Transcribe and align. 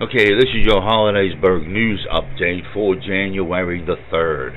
Okay, 0.00 0.32
this 0.32 0.54
is 0.54 0.64
your 0.64 0.80
Hollidaysburg 0.80 1.66
news 1.66 2.06
update 2.12 2.62
for 2.72 2.94
January 2.94 3.84
the 3.84 3.96
3rd. 4.12 4.54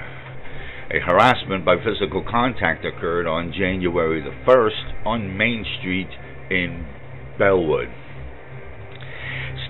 A 0.91 0.99
harassment 0.99 1.65
by 1.65 1.77
physical 1.77 2.23
contact 2.29 2.85
occurred 2.85 3.25
on 3.25 3.51
January 3.51 4.21
the 4.21 4.35
1st 4.45 5.03
on 5.03 5.35
Main 5.35 5.65
Street 5.79 6.09
in 6.51 6.85
Bellwood. 7.39 7.87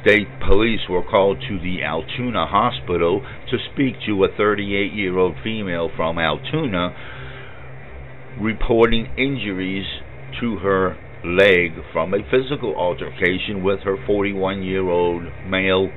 State 0.01 0.27
police 0.45 0.81
were 0.89 1.09
called 1.09 1.37
to 1.47 1.57
the 1.57 1.83
Altoona 1.85 2.47
Hospital 2.47 3.25
to 3.49 3.57
speak 3.71 3.95
to 4.05 4.25
a 4.25 4.35
38 4.35 4.91
year 4.91 5.17
old 5.17 5.35
female 5.41 5.89
from 5.95 6.19
Altoona 6.19 6.93
reporting 8.41 9.07
injuries 9.17 9.85
to 10.41 10.57
her 10.57 10.97
leg 11.23 11.71
from 11.93 12.13
a 12.13 12.23
physical 12.29 12.75
altercation 12.75 13.63
with 13.63 13.81
her 13.81 13.97
41 14.05 14.63
year 14.63 14.87
old 14.89 15.23
male 15.45 15.89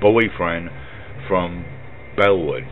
boyfriend 0.00 0.70
from 1.28 1.64
Bellwood. 2.16 2.64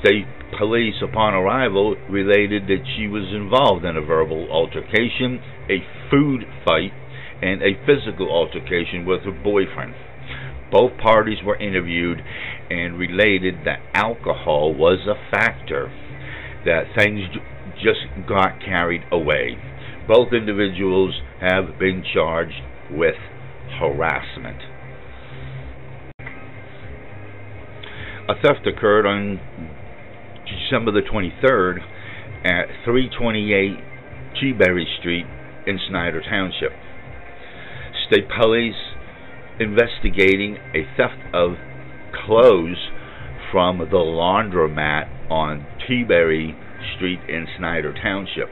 State 0.00 0.26
police, 0.58 0.96
upon 1.02 1.34
arrival, 1.34 1.96
related 2.08 2.66
that 2.66 2.84
she 2.96 3.06
was 3.06 3.32
involved 3.34 3.84
in 3.84 3.96
a 3.96 4.00
verbal 4.00 4.48
altercation, 4.50 5.40
a 5.68 5.82
food 6.10 6.44
fight, 6.64 6.92
and 7.42 7.62
a 7.62 7.76
physical 7.86 8.30
altercation 8.30 9.04
with 9.04 9.22
her 9.22 9.32
boyfriend. 9.32 9.94
Both 10.70 10.98
parties 10.98 11.38
were 11.44 11.56
interviewed 11.56 12.20
and 12.70 12.98
related 12.98 13.64
that 13.64 13.80
alcohol 13.94 14.74
was 14.74 15.06
a 15.06 15.30
factor, 15.30 15.90
that 16.64 16.84
things 16.96 17.20
just 17.76 18.28
got 18.28 18.60
carried 18.60 19.02
away. 19.12 19.56
Both 20.08 20.32
individuals 20.32 21.14
have 21.40 21.78
been 21.78 22.04
charged 22.14 22.62
with 22.92 23.16
harassment. 23.80 24.58
A 28.28 28.34
theft 28.40 28.66
occurred 28.66 29.06
on 29.06 29.40
December 30.46 30.92
the 30.92 31.02
23rd 31.02 31.78
at 32.44 32.66
328 32.84 33.78
Cheeberry 34.40 34.84
Street 35.00 35.26
in 35.66 35.78
Snyder 35.88 36.22
Township. 36.22 36.72
State 38.08 38.28
police 38.40 38.74
investigating 39.58 40.56
a 40.74 40.86
theft 40.96 41.34
of 41.34 41.54
clothes 42.24 42.78
from 43.50 43.78
the 43.78 43.96
laundromat 43.96 45.30
on 45.30 45.66
Teaberry 45.88 46.54
Street 46.96 47.20
in 47.28 47.46
Snyder 47.58 47.92
Township. 47.92 48.48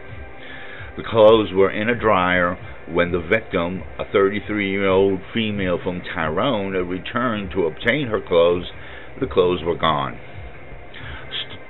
The 0.97 1.03
clothes 1.03 1.53
were 1.53 1.71
in 1.71 1.89
a 1.89 1.99
dryer 1.99 2.57
when 2.89 3.11
the 3.11 3.21
victim, 3.21 3.83
a 3.99 4.05
33 4.05 4.71
year 4.71 4.89
old 4.89 5.21
female 5.33 5.79
from 5.83 6.03
Tyrone, 6.03 6.73
returned 6.87 7.51
to 7.53 7.67
obtain 7.67 8.07
her 8.09 8.21
clothes. 8.21 8.71
The 9.21 9.27
clothes 9.27 9.65
were 9.65 9.77
gone. 9.77 10.19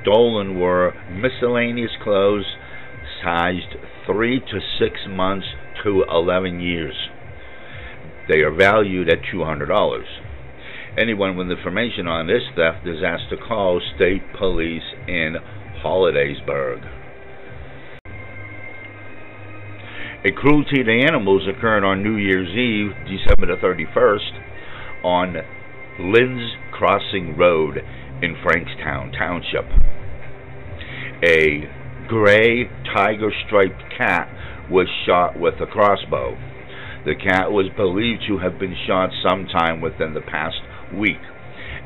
Stolen 0.02 0.61
were 0.61 0.92
miscellaneous 1.11 1.92
clothes 2.02 2.45
sized 3.22 3.77
3 4.06 4.41
to 4.41 4.61
6 4.78 5.00
months 5.08 5.47
to 5.83 6.05
11 6.11 6.61
years. 6.61 7.08
They 8.28 8.41
are 8.41 8.52
valued 8.52 9.08
at 9.08 9.22
$200. 9.22 10.05
Anyone 10.98 11.36
with 11.36 11.50
information 11.50 12.06
on 12.06 12.27
this 12.27 12.42
theft 12.55 12.86
is 12.86 13.02
asked 13.02 13.30
to 13.30 13.36
call 13.36 13.80
state 13.97 14.22
police 14.39 14.95
in 15.08 15.36
Hollidaysburg. 15.83 17.03
A 20.27 20.33
cruelty 20.33 20.83
to 20.83 21.03
animals 21.06 21.47
occurred 21.47 21.84
on 21.84 22.03
New 22.03 22.17
Year's 22.17 22.48
Eve, 22.48 22.97
December 23.05 23.44
the 23.44 23.61
31st, 23.61 25.05
on 25.05 25.36
Lynn's 26.01 26.52
Crossing 26.73 27.36
Road 27.36 27.77
in 28.23 28.35
Frankstown 28.42 29.12
Township. 29.12 29.67
A 31.23 31.68
gray 32.08 32.70
tiger 32.95 33.30
striped 33.46 33.83
cat 33.98 34.27
was 34.70 34.89
shot 35.05 35.39
with 35.39 35.61
a 35.61 35.67
crossbow. 35.67 36.39
The 37.05 37.17
cat 37.17 37.52
was 37.52 37.67
believed 37.77 38.23
to 38.27 38.39
have 38.39 38.58
been 38.58 38.74
shot 38.86 39.11
sometime 39.29 39.83
within 39.83 40.14
the 40.14 40.23
past 40.23 40.56
week. 40.95 41.20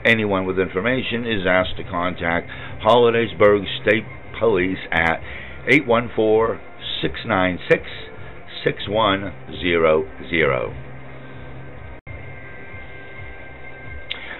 Anyone 0.04 0.46
with 0.46 0.60
information 0.60 1.26
is 1.26 1.44
asked 1.44 1.76
to 1.78 1.82
contact 1.82 2.48
Hollidaysburg 2.86 3.64
State 3.82 4.06
Police 4.38 4.78
at 4.92 5.20
814 5.66 6.60
696 7.02 7.82
6100. 8.64 10.74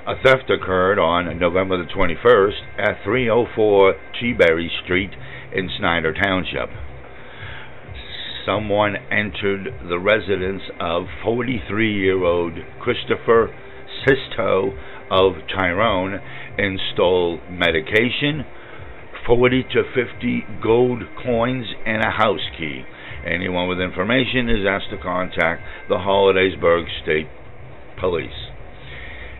A 0.07 0.15
theft 0.23 0.51
occurred 0.51 0.99
on 0.99 1.39
November 1.39 1.77
the 1.77 1.85
21st 1.93 2.79
at 2.79 3.05
304 3.05 3.95
Cheeberry 4.19 4.69
Street 4.83 5.11
in 5.55 5.69
Snyder 5.79 6.15
Township. 6.15 6.71
Someone 8.47 8.97
entered 9.13 9.69
the 9.87 9.99
residence 9.99 10.63
of 10.81 11.05
43 11.23 11.93
year 11.93 12.25
old 12.25 12.55
Christopher 12.81 13.55
Sisto 14.07 14.73
of 15.11 15.35
Tyrone 15.55 16.19
and 16.57 16.81
stole 16.95 17.41
medication, 17.51 18.47
40 19.27 19.65
to 19.75 19.83
50 19.95 20.47
gold 20.63 21.03
coins, 21.23 21.67
and 21.85 22.03
a 22.03 22.11
house 22.11 22.49
key. 22.57 22.85
Anyone 23.27 23.69
with 23.69 23.81
information 23.81 24.49
is 24.49 24.67
asked 24.69 24.91
to 24.91 24.99
contact 24.99 25.63
the 25.89 25.97
Hollidaysburg 25.97 26.87
State 27.03 27.29
Police. 27.99 28.51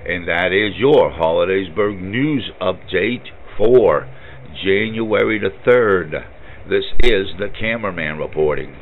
And 0.07 0.27
that 0.27 0.53
is 0.53 0.79
your 0.79 1.11
Hollidaysburg 1.11 2.01
news 2.01 2.51
update 2.61 3.27
for 3.57 4.09
January 4.65 5.39
the 5.39 5.51
3rd. 5.71 6.25
This 6.69 6.85
is 7.03 7.29
the 7.39 7.49
cameraman 7.59 8.19
reporting. 8.19 8.75